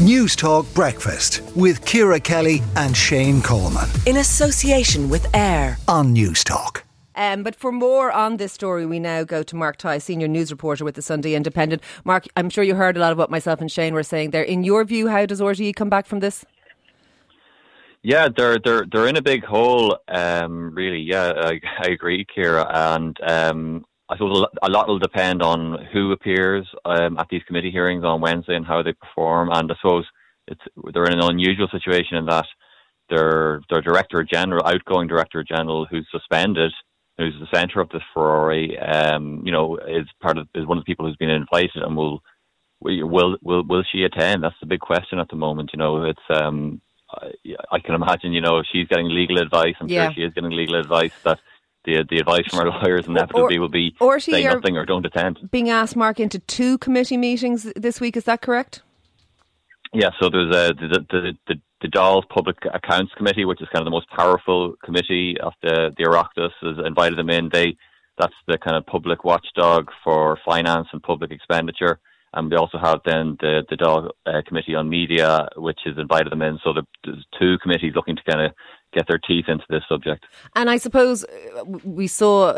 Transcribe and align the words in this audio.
Newstalk 0.00 0.72
Breakfast 0.74 1.42
with 1.54 1.84
Ciara 1.84 2.18
Kelly 2.18 2.62
and 2.74 2.96
Shane 2.96 3.42
Coleman. 3.42 3.86
In 4.06 4.16
association 4.16 5.10
with 5.10 5.26
AIR 5.36 5.76
on 5.88 6.14
Newstalk. 6.14 6.84
Um, 7.14 7.42
but 7.42 7.54
for 7.54 7.70
more 7.70 8.10
on 8.10 8.38
this 8.38 8.50
story, 8.50 8.86
we 8.86 8.98
now 8.98 9.24
go 9.24 9.42
to 9.42 9.54
Mark 9.54 9.76
Tighe, 9.76 10.00
senior 10.00 10.26
news 10.26 10.50
reporter 10.50 10.86
with 10.86 10.94
the 10.94 11.02
Sunday 11.02 11.34
Independent. 11.34 11.82
Mark, 12.04 12.24
I'm 12.34 12.48
sure 12.48 12.64
you 12.64 12.76
heard 12.76 12.96
a 12.96 13.00
lot 13.00 13.12
of 13.12 13.18
what 13.18 13.30
myself 13.30 13.60
and 13.60 13.70
Shane 13.70 13.92
were 13.92 14.02
saying 14.02 14.30
there. 14.30 14.42
In 14.42 14.64
your 14.64 14.84
view, 14.84 15.08
how 15.08 15.26
does 15.26 15.38
RTE 15.38 15.76
come 15.76 15.90
back 15.90 16.06
from 16.06 16.20
this? 16.20 16.46
Yeah, 18.02 18.28
they're 18.34 18.58
they're 18.58 18.86
they're 18.90 19.06
in 19.06 19.18
a 19.18 19.22
big 19.22 19.44
hole. 19.44 19.98
Um, 20.08 20.74
really, 20.74 21.00
yeah, 21.00 21.34
I, 21.36 21.60
I 21.78 21.88
agree, 21.88 22.24
Kira, 22.24 22.66
and 22.74 23.18
um, 23.20 23.84
I 24.10 24.16
suppose 24.16 24.44
a 24.62 24.68
lot 24.68 24.88
will 24.88 24.98
depend 24.98 25.40
on 25.40 25.86
who 25.92 26.10
appears 26.10 26.66
um, 26.84 27.16
at 27.16 27.28
these 27.30 27.44
committee 27.44 27.70
hearings 27.70 28.04
on 28.04 28.20
Wednesday 28.20 28.56
and 28.56 28.66
how 28.66 28.82
they 28.82 28.92
perform. 28.92 29.50
And 29.52 29.70
I 29.70 29.74
suppose 29.76 30.04
it's 30.48 30.60
they're 30.92 31.04
in 31.04 31.12
an 31.12 31.30
unusual 31.30 31.68
situation 31.70 32.16
in 32.16 32.26
that 32.26 32.46
their 33.08 33.60
their 33.70 33.80
director 33.80 34.24
general, 34.24 34.66
outgoing 34.66 35.06
director 35.06 35.44
general, 35.44 35.86
who's 35.88 36.08
suspended, 36.10 36.72
who's 37.18 37.34
the 37.38 37.56
centre 37.56 37.80
of 37.80 37.88
this 37.90 38.02
furore, 38.12 38.52
um, 38.82 39.42
you 39.44 39.52
know, 39.52 39.76
is 39.76 40.06
part 40.20 40.38
of 40.38 40.48
is 40.56 40.66
one 40.66 40.78
of 40.78 40.84
the 40.84 40.90
people 40.90 41.06
who's 41.06 41.16
been 41.16 41.30
invited 41.30 41.82
and 41.82 41.96
will 41.96 42.20
will 42.80 43.36
will 43.42 43.62
will 43.62 43.84
she 43.92 44.02
attend? 44.02 44.42
That's 44.42 44.58
the 44.58 44.66
big 44.66 44.80
question 44.80 45.20
at 45.20 45.28
the 45.28 45.36
moment. 45.36 45.70
You 45.72 45.78
know, 45.78 46.04
it's 46.04 46.18
um, 46.30 46.80
I, 47.12 47.30
I 47.70 47.78
can 47.78 47.94
imagine. 47.94 48.32
You 48.32 48.40
know, 48.40 48.58
if 48.58 48.66
she's 48.72 48.88
getting 48.88 49.08
legal 49.08 49.38
advice, 49.38 49.74
I'm 49.80 49.88
yeah. 49.88 50.06
sure 50.06 50.14
she 50.14 50.22
is 50.22 50.34
getting 50.34 50.50
legal 50.50 50.80
advice 50.80 51.12
that 51.22 51.38
the 51.84 52.04
the 52.08 52.18
advice 52.18 52.46
from 52.48 52.60
our 52.60 52.80
lawyers 52.82 53.06
inevitably 53.06 53.58
will 53.58 53.68
be 53.68 53.94
or 54.00 54.20
say 54.20 54.44
nothing 54.44 54.76
or 54.76 54.84
don't 54.84 55.04
attend. 55.06 55.38
Being 55.50 55.70
asked, 55.70 55.96
Mark, 55.96 56.20
into 56.20 56.38
two 56.40 56.78
committee 56.78 57.16
meetings 57.16 57.72
this 57.76 58.00
week. 58.00 58.16
Is 58.16 58.24
that 58.24 58.42
correct? 58.42 58.82
Yeah. 59.92 60.10
So 60.20 60.28
there's 60.30 60.54
a 60.54 60.74
the 60.74 61.04
the 61.10 61.32
the, 61.46 61.54
the 61.80 61.88
Dáil 61.88 62.22
Public 62.28 62.56
Accounts 62.72 63.12
Committee, 63.16 63.44
which 63.44 63.60
is 63.62 63.68
kind 63.72 63.82
of 63.82 63.86
the 63.86 63.90
most 63.90 64.08
powerful 64.10 64.74
committee 64.84 65.36
of 65.40 65.52
the 65.62 65.92
the 65.96 66.04
Oireachtas, 66.04 66.50
has 66.62 66.86
invited 66.86 67.18
them 67.18 67.30
in. 67.30 67.48
They 67.52 67.76
that's 68.18 68.34
the 68.46 68.58
kind 68.58 68.76
of 68.76 68.84
public 68.86 69.24
watchdog 69.24 69.88
for 70.04 70.38
finance 70.44 70.88
and 70.92 71.02
public 71.02 71.30
expenditure. 71.30 72.00
And 72.32 72.50
we 72.50 72.56
also 72.56 72.78
have 72.78 73.00
then 73.04 73.36
the 73.40 73.62
the 73.68 73.76
Dáil 73.76 74.10
uh, 74.26 74.42
Committee 74.46 74.74
on 74.74 74.88
Media, 74.88 75.48
which 75.56 75.80
has 75.84 75.98
invited 75.98 76.30
them 76.30 76.42
in. 76.42 76.58
So 76.62 76.72
there's 77.04 77.26
two 77.38 77.58
committees 77.58 77.92
looking 77.94 78.16
to 78.16 78.22
kind 78.22 78.46
of 78.46 78.52
get 78.92 79.06
their 79.08 79.18
teeth 79.18 79.46
into 79.48 79.64
this 79.68 79.82
subject. 79.88 80.24
And 80.56 80.68
I 80.68 80.76
suppose 80.76 81.24
uh, 81.24 81.64
we 81.64 82.06
saw 82.06 82.54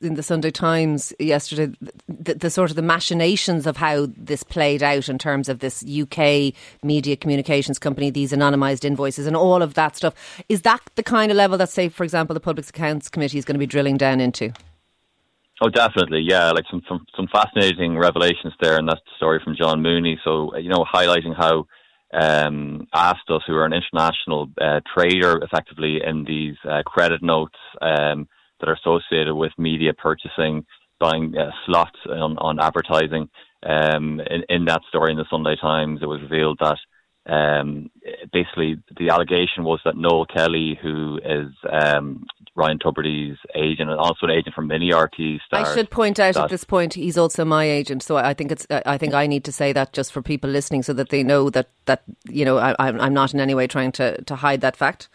in 0.00 0.14
the 0.14 0.22
Sunday 0.22 0.50
Times 0.50 1.12
yesterday 1.18 1.74
the, 2.08 2.34
the, 2.34 2.50
sort 2.50 2.70
of 2.70 2.76
the 2.76 2.82
machinations 2.82 3.66
of 3.66 3.76
how 3.76 4.06
this 4.16 4.42
played 4.42 4.82
out 4.82 5.08
in 5.08 5.18
terms 5.18 5.48
of 5.48 5.58
this 5.58 5.84
UK 5.84 6.54
media 6.82 7.16
communications 7.16 7.78
company, 7.78 8.10
these 8.10 8.32
anonymised 8.32 8.84
invoices, 8.84 9.26
and 9.26 9.36
all 9.36 9.62
of 9.62 9.74
that 9.74 9.96
stuff. 9.96 10.14
Is 10.48 10.62
that 10.62 10.80
the 10.94 11.02
kind 11.02 11.32
of 11.32 11.36
level 11.36 11.58
that, 11.58 11.68
say, 11.68 11.88
for 11.88 12.04
example, 12.04 12.34
the 12.34 12.40
Public 12.40 12.68
Accounts 12.68 13.08
Committee 13.08 13.38
is 13.38 13.44
going 13.44 13.54
to 13.54 13.58
be 13.58 13.66
drilling 13.66 13.96
down 13.96 14.20
into? 14.20 14.52
Oh, 15.64 15.68
definitely, 15.68 16.22
yeah. 16.28 16.50
Like 16.50 16.64
some 16.68 16.82
some, 16.88 17.06
some 17.16 17.28
fascinating 17.32 17.96
revelations 17.96 18.52
there, 18.60 18.78
and 18.78 18.88
that's 18.88 19.00
the 19.04 19.16
story 19.16 19.40
from 19.44 19.54
John 19.54 19.80
Mooney. 19.80 20.18
So 20.24 20.56
you 20.56 20.68
know, 20.68 20.84
highlighting 20.92 21.36
how 21.36 21.66
um, 22.12 22.88
Astus, 22.92 23.42
who 23.46 23.54
are 23.54 23.64
an 23.64 23.72
international 23.72 24.50
uh, 24.60 24.80
trader 24.92 25.40
effectively 25.40 26.00
in 26.04 26.24
these 26.24 26.56
uh, 26.68 26.82
credit 26.84 27.22
notes 27.22 27.54
um, 27.80 28.26
that 28.58 28.68
are 28.68 28.74
associated 28.74 29.36
with 29.36 29.52
media 29.56 29.92
purchasing, 29.94 30.66
buying 30.98 31.32
uh, 31.38 31.52
slots 31.64 31.98
on, 32.10 32.38
on 32.38 32.58
advertising. 32.58 33.28
Um, 33.64 34.20
in, 34.20 34.42
in, 34.48 34.64
that 34.64 34.82
story 34.88 35.12
in 35.12 35.18
the 35.18 35.26
Sunday 35.30 35.54
Times, 35.54 36.00
it 36.02 36.06
was 36.06 36.20
revealed 36.22 36.58
that 36.58 36.78
um, 37.32 37.88
basically 38.32 38.78
the 38.98 39.10
allegation 39.10 39.62
was 39.62 39.78
that 39.84 39.96
Noel 39.96 40.26
Kelly, 40.26 40.76
who 40.82 41.20
is 41.24 41.52
um, 41.70 42.26
Ryan 42.54 42.78
Tubridy's 42.78 43.38
agent 43.54 43.88
and 43.88 43.98
also 43.98 44.26
an 44.26 44.30
agent 44.30 44.54
for 44.54 44.62
many 44.62 44.90
RTE 44.90 45.40
stars. 45.46 45.68
I 45.68 45.74
should 45.74 45.90
point 45.90 46.20
out 46.20 46.36
at 46.36 46.50
this 46.50 46.64
point 46.64 46.94
he's 46.94 47.16
also 47.16 47.44
my 47.44 47.64
agent, 47.64 48.02
so 48.02 48.16
I 48.16 48.34
think 48.34 48.52
it's 48.52 48.66
I 48.70 48.98
think 48.98 49.14
I 49.14 49.26
need 49.26 49.44
to 49.44 49.52
say 49.52 49.72
that 49.72 49.92
just 49.92 50.12
for 50.12 50.20
people 50.20 50.50
listening, 50.50 50.82
so 50.82 50.92
that 50.92 51.08
they 51.08 51.22
know 51.22 51.48
that 51.50 51.68
that 51.86 52.02
you 52.28 52.44
know 52.44 52.58
I, 52.58 52.74
I'm 52.78 53.14
not 53.14 53.32
in 53.32 53.40
any 53.40 53.54
way 53.54 53.66
trying 53.66 53.92
to 53.92 54.22
to 54.22 54.36
hide 54.36 54.60
that 54.60 54.76
fact. 54.76 55.08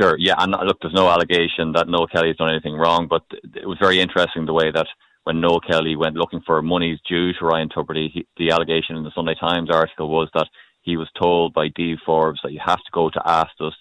Sure, 0.00 0.16
yeah, 0.16 0.34
and 0.38 0.52
look, 0.64 0.78
there's 0.80 0.94
no 0.94 1.08
allegation 1.08 1.72
that 1.72 1.88
Noel 1.88 2.06
Kelly 2.06 2.28
has 2.28 2.36
done 2.36 2.50
anything 2.50 2.76
wrong, 2.76 3.08
but 3.08 3.22
it 3.32 3.66
was 3.66 3.78
very 3.80 3.98
interesting 3.98 4.46
the 4.46 4.52
way 4.52 4.70
that 4.70 4.86
when 5.24 5.40
Noel 5.40 5.60
Kelly 5.60 5.96
went 5.96 6.14
looking 6.14 6.40
for 6.46 6.62
monies 6.62 7.00
due 7.08 7.32
to 7.32 7.44
Ryan 7.44 7.68
Tubridy, 7.68 8.10
he, 8.12 8.26
the 8.36 8.52
allegation 8.52 8.96
in 8.96 9.02
the 9.02 9.10
Sunday 9.14 9.34
Times 9.34 9.70
article 9.72 10.08
was 10.08 10.28
that 10.34 10.46
he 10.82 10.96
was 10.96 11.08
told 11.20 11.52
by 11.52 11.68
Dee 11.68 11.96
Forbes 12.06 12.40
that 12.42 12.52
you 12.52 12.60
have 12.64 12.78
to 12.78 12.90
go 12.92 13.10
to 13.10 13.18
Astus 13.18 13.72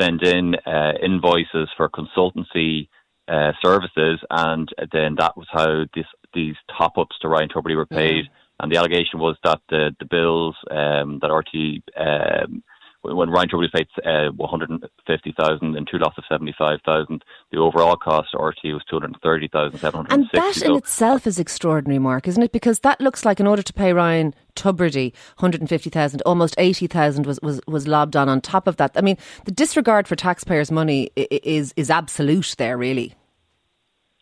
send 0.00 0.22
in 0.22 0.54
uh, 0.66 0.92
invoices 1.02 1.68
for 1.76 1.88
consultancy 1.88 2.88
uh, 3.28 3.52
services, 3.62 4.20
and 4.30 4.68
then 4.92 5.16
that 5.18 5.36
was 5.36 5.46
how 5.50 5.84
this, 5.94 6.06
these 6.34 6.54
top 6.78 6.98
ups 6.98 7.16
to 7.20 7.28
Ryan 7.28 7.48
Tubridy 7.48 7.76
were 7.76 7.86
paid. 7.86 8.24
Mm-hmm. 8.24 8.32
And 8.58 8.72
the 8.72 8.78
allegation 8.78 9.18
was 9.18 9.36
that 9.44 9.60
the 9.68 9.94
the 10.00 10.06
bills 10.06 10.56
um, 10.70 11.18
that 11.20 11.30
RTE 11.30 11.82
um, 11.94 12.62
when 13.14 13.30
Ryan 13.30 13.48
Tubridy 13.48 13.72
paid 13.72 13.86
uh, 14.04 14.30
150,000 14.36 15.76
and 15.76 15.88
two 15.90 15.98
lots 15.98 16.18
of 16.18 16.24
75,000, 16.28 17.24
the 17.52 17.58
overall 17.58 17.96
cost 17.96 18.30
to 18.32 18.38
RTE 18.38 18.72
was 18.72 18.82
230,760. 18.90 20.14
And 20.14 20.28
that 20.32 20.62
in 20.62 20.76
itself 20.76 21.26
is 21.26 21.38
extraordinary, 21.38 21.98
Mark, 21.98 22.26
isn't 22.28 22.42
it? 22.42 22.52
Because 22.52 22.80
that 22.80 23.00
looks 23.00 23.24
like 23.24 23.40
in 23.40 23.46
order 23.46 23.62
to 23.62 23.72
pay 23.72 23.92
Ryan 23.92 24.34
Tubridy 24.54 25.12
150,000, 25.38 26.22
almost 26.22 26.54
80,000 26.58 27.26
was, 27.26 27.38
was, 27.42 27.60
was 27.66 27.86
lobbed 27.86 28.16
on 28.16 28.28
on 28.28 28.40
top 28.40 28.66
of 28.66 28.76
that. 28.76 28.92
I 28.96 29.00
mean, 29.00 29.18
the 29.44 29.52
disregard 29.52 30.08
for 30.08 30.16
taxpayers' 30.16 30.70
money 30.70 31.10
is, 31.16 31.72
is 31.76 31.90
absolute 31.90 32.54
there, 32.58 32.76
really. 32.76 33.14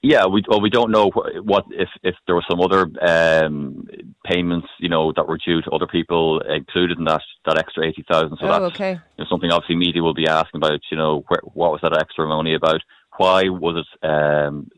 Yeah, 0.05 0.27
we 0.27 0.45
well 0.47 0.61
we 0.61 0.69
don't 0.69 0.91
know 0.91 1.11
what 1.11 1.65
if 1.71 1.89
if 2.03 2.15
there 2.27 2.35
were 2.35 2.45
some 2.49 2.61
other 2.61 2.83
um, 3.01 3.89
payments 4.23 4.69
you 4.79 4.91
know 4.91 5.15
that 5.17 5.27
were 5.27 5.39
due 5.39 5.63
to 5.63 5.71
other 5.71 5.87
people 5.87 6.41
included 6.41 6.99
in 6.99 7.05
that 7.05 7.23
that 7.47 7.59
extra 7.59 7.87
eighty 7.87 8.05
thousand. 8.07 8.37
So 8.39 8.47
oh, 8.47 8.49
that's 8.49 8.75
okay. 8.75 8.93
you 8.93 9.25
know, 9.25 9.25
something 9.31 9.51
obviously 9.51 9.77
media 9.77 10.03
will 10.03 10.13
be 10.13 10.29
asking 10.29 10.59
about. 10.59 10.79
You 10.91 10.99
know, 10.99 11.25
where, 11.29 11.41
what 11.55 11.73
was 11.73 11.81
that 11.83 11.97
extra 11.99 12.27
money 12.27 12.55
about? 12.55 12.83
Why 13.17 13.45
was 13.49 13.83
it 13.83 14.07
um, 14.07 14.69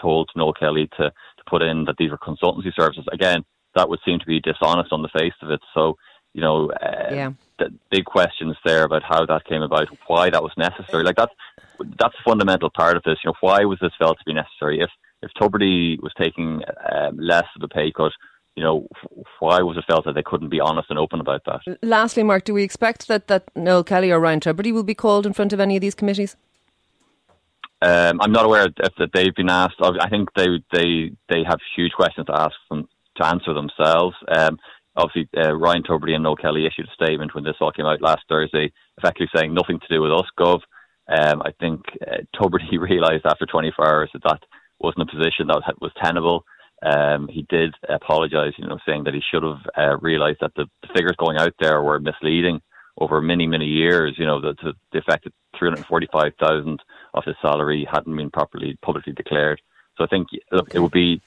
told 0.00 0.30
to 0.32 0.38
Noel 0.38 0.52
Kelly 0.52 0.88
to 0.96 1.10
to 1.10 1.44
put 1.50 1.62
in 1.62 1.84
that 1.86 1.96
these 1.98 2.12
were 2.12 2.18
consultancy 2.18 2.72
services? 2.72 3.04
Again, 3.10 3.44
that 3.74 3.88
would 3.88 3.98
seem 4.04 4.20
to 4.20 4.26
be 4.26 4.40
dishonest 4.40 4.92
on 4.92 5.02
the 5.02 5.08
face 5.08 5.34
of 5.42 5.50
it. 5.50 5.60
So 5.74 5.96
you 6.34 6.40
know, 6.40 6.70
uh, 6.70 7.12
yeah. 7.12 7.32
The 7.58 7.72
big 7.90 8.04
questions 8.04 8.56
there 8.64 8.84
about 8.84 9.02
how 9.02 9.26
that 9.26 9.44
came 9.44 9.62
about, 9.62 9.88
why 10.06 10.30
that 10.30 10.42
was 10.42 10.52
necessary. 10.56 11.04
Like 11.04 11.16
that's 11.16 11.32
that's 11.98 12.14
a 12.14 12.24
fundamental 12.24 12.70
part 12.70 12.96
of 12.96 13.02
this. 13.04 13.18
You 13.24 13.30
know, 13.30 13.34
why 13.40 13.64
was 13.64 13.78
this 13.80 13.92
felt 13.98 14.18
to 14.18 14.24
be 14.24 14.34
necessary? 14.34 14.80
If 14.80 14.90
if 15.22 15.30
Tubridy 15.40 16.00
was 16.02 16.12
taking 16.16 16.62
um, 16.92 17.18
less 17.18 17.46
of 17.56 17.62
a 17.62 17.68
pay 17.68 17.90
cut, 17.90 18.12
you 18.54 18.62
know, 18.62 18.86
why 19.40 19.60
was 19.60 19.76
it 19.76 19.84
felt 19.86 20.04
that 20.04 20.14
they 20.14 20.22
couldn't 20.22 20.48
be 20.48 20.60
honest 20.60 20.90
and 20.90 20.98
open 20.98 21.20
about 21.20 21.42
that? 21.46 21.78
Lastly, 21.82 22.22
Mark, 22.22 22.44
do 22.44 22.54
we 22.54 22.62
expect 22.62 23.08
that, 23.08 23.28
that 23.28 23.44
Noel 23.56 23.84
Kelly 23.84 24.10
or 24.10 24.20
Ryan 24.20 24.40
Tubridy 24.40 24.72
will 24.72 24.82
be 24.82 24.94
called 24.94 25.26
in 25.26 25.32
front 25.32 25.52
of 25.52 25.60
any 25.60 25.76
of 25.76 25.80
these 25.80 25.94
committees? 25.94 26.36
Um, 27.80 28.20
I'm 28.20 28.32
not 28.32 28.44
aware 28.44 28.66
if 28.66 28.94
that 28.98 29.10
they've 29.14 29.34
been 29.34 29.48
asked. 29.48 29.76
I 29.80 30.08
think 30.08 30.30
they 30.34 30.46
they 30.72 31.12
they 31.28 31.44
have 31.44 31.60
huge 31.76 31.92
questions 31.92 32.26
to 32.26 32.34
ask 32.34 32.54
them 32.68 32.88
to 33.16 33.26
answer 33.26 33.54
themselves. 33.54 34.16
Um, 34.28 34.58
obviously, 34.98 35.28
uh, 35.36 35.54
Ryan 35.54 35.82
Tubridy 35.82 36.14
and 36.14 36.24
Noel 36.24 36.36
Kelly 36.36 36.66
issued 36.66 36.88
a 36.88 36.94
statement 36.94 37.34
when 37.34 37.44
this 37.44 37.56
all 37.60 37.72
came 37.72 37.86
out 37.86 38.02
last 38.02 38.22
Thursday, 38.28 38.72
effectively 38.98 39.28
saying 39.34 39.54
nothing 39.54 39.80
to 39.80 39.94
do 39.94 40.02
with 40.02 40.12
us, 40.12 40.26
Gov. 40.38 40.60
Um, 41.08 41.42
I 41.42 41.52
think 41.58 41.82
uh, 42.06 42.18
Tubridy 42.36 42.78
realised 42.80 43.24
after 43.24 43.46
24 43.46 43.86
hours 43.86 44.10
that 44.12 44.22
that 44.24 44.40
wasn't 44.80 45.08
a 45.08 45.16
position 45.16 45.46
that 45.48 45.62
was 45.80 45.92
tenable. 46.02 46.44
Um, 46.82 47.28
he 47.28 47.44
did 47.48 47.74
apologise, 47.88 48.54
you 48.56 48.66
know, 48.66 48.78
saying 48.86 49.04
that 49.04 49.14
he 49.14 49.22
should 49.32 49.42
have 49.42 49.60
uh, 49.76 49.96
realised 49.98 50.38
that 50.40 50.52
the, 50.54 50.66
the, 50.82 50.88
figures 50.94 51.16
going 51.18 51.36
out 51.36 51.52
there 51.58 51.82
were 51.82 51.98
misleading 51.98 52.60
over 53.00 53.20
many, 53.20 53.48
many 53.48 53.64
years. 53.64 54.14
You 54.16 54.26
know, 54.26 54.40
the, 54.40 54.54
the, 54.92 55.02
fact 55.02 55.24
that 55.24 55.32
345,000 55.58 56.80
of 57.14 57.24
his 57.24 57.34
salary 57.42 57.86
hadn't 57.90 58.16
been 58.16 58.30
properly 58.30 58.78
publicly 58.80 59.12
declared. 59.12 59.60
So 59.96 60.04
I 60.04 60.06
think 60.06 60.28
look, 60.52 60.72
it 60.72 60.78
would 60.78 60.92
be 60.92 61.20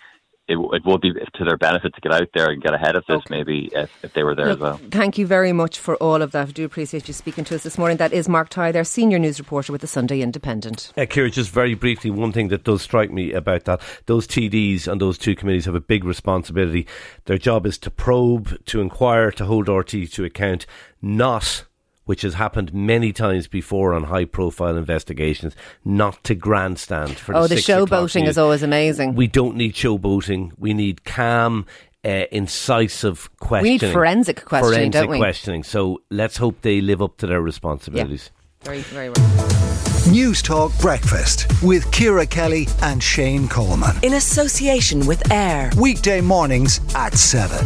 it, 0.52 0.58
it 0.74 0.86
would 0.86 1.02
be 1.02 1.14
to 1.14 1.44
their 1.46 1.58
benefit 1.58 1.94
to 1.96 2.02
get 2.02 2.12
out 2.12 2.28
there 2.34 2.50
and 2.50 2.62
get 2.62 2.74
ahead 2.74 2.96
of 2.96 3.06
this 3.08 3.18
okay. 3.18 3.26
maybe 3.30 3.70
if, 3.74 3.90
if, 4.04 4.14
they 4.14 4.24
were 4.24 4.36
there 4.36 4.48
Look, 4.48 4.58
as 4.58 4.62
well. 4.62 4.80
Thank 4.92 5.18
you 5.18 5.26
very 5.26 5.54
much 5.54 5.80
for 5.80 5.96
all 5.98 6.22
of 6.22 6.32
that. 6.32 6.50
I 6.50 6.52
do 6.52 6.66
appreciate 6.66 7.08
you 7.08 7.14
speaking 7.14 7.44
to 7.46 7.56
us 7.56 7.64
this 7.64 7.78
morning. 7.78 7.98
That 7.98 8.14
is 8.14 8.28
Mark 8.28 8.50
Tighe, 8.50 8.74
their 8.74 8.84
senior 8.84 9.20
news 9.20 9.40
reporter 9.40 9.72
with 9.72 9.82
the 9.82 9.88
Sunday 9.88 10.22
Independent. 10.22 10.92
Uh, 10.98 11.06
Ciara, 11.06 11.30
just 11.30 11.52
very 11.52 11.74
briefly, 11.74 12.12
one 12.12 12.32
thing 12.32 12.50
that 12.50 12.64
does 12.64 12.82
strike 12.82 13.12
me 13.12 13.32
about 13.32 13.66
that, 13.66 13.82
those 14.06 14.28
TDs 14.28 14.88
and 14.88 15.00
those 15.00 15.18
two 15.18 15.36
committees 15.36 15.66
have 15.66 15.76
a 15.76 15.82
big 15.82 16.04
responsibility. 16.04 16.86
Their 17.26 17.38
job 17.38 17.66
is 17.66 17.78
to 17.80 17.92
probe, 17.92 18.64
to 18.66 18.82
inquire, 18.82 19.32
to 19.32 19.46
hold 19.46 19.68
RTE 19.68 20.12
to 20.14 20.26
account, 20.26 20.66
not 21.02 21.66
which 22.06 22.24
has 22.24 22.36
happened 22.36 22.74
many 22.74 23.14
times 23.14 23.48
before 23.48 23.94
on 23.94 24.06
high 24.06 24.26
profile 24.26 24.76
investigations, 24.78 25.56
not 25.86 26.24
to 26.24 26.36
grandstand 26.36 27.18
for 27.18 27.36
oh, 27.36 27.48
the, 27.48 27.56
the 27.56 27.62
showboating 27.62 28.28
is 28.28 28.38
always 28.38 28.64
amazing. 28.64 29.16
We 29.16 29.28
don't 29.28 29.56
need 29.56 29.74
showboating. 29.74 30.52
We 30.58 30.74
need 30.74 31.04
calm, 31.04 31.66
uh, 32.04 32.26
incisive 32.32 33.30
questioning. 33.38 33.80
We 33.80 33.88
need 33.88 33.94
forensic 33.94 34.46
questioning, 34.46 34.92
forensic 34.92 34.92
don't 34.92 35.10
we? 35.10 35.18
questioning. 35.18 35.64
So 35.64 36.02
let's 36.10 36.38
hope 36.38 36.62
they 36.62 36.82
live 36.82 37.02
up 37.02 37.18
to 37.18 37.28
their 37.28 37.42
responsibilities. 37.42 38.32
Very, 38.64 38.82
very 38.82 39.10
well. 39.10 39.62
Newstalk 40.10 40.80
Breakfast 40.82 41.46
with 41.62 41.92
Ciara 41.92 42.26
Kelly 42.26 42.68
and 42.82 43.02
Shane 43.02 43.48
Coleman. 43.48 43.96
In 44.04 44.14
association 44.14 45.06
with 45.06 45.32
AIR. 45.32 45.72
Weekday 45.78 46.22
mornings 46.22 46.82
at 46.96 47.14
7 47.14 47.66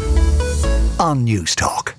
on 1.00 1.26
Newstalk. 1.26 1.94